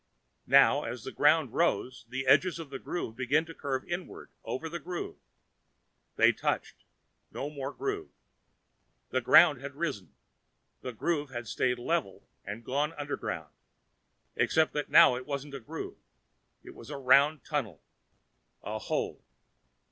[0.47, 4.67] Now, as the ground rose, the edges of the groove began to curve inward over
[4.67, 5.17] the groove.
[6.15, 6.85] They touched.
[7.29, 8.09] No more groove.
[9.11, 10.15] The ground had risen,
[10.81, 13.53] the groove had stayed level and gone underground.
[14.35, 15.99] Except that now it wasn't a groove.
[16.63, 17.79] It was a round tunnel.
[18.63, 19.23] A hole.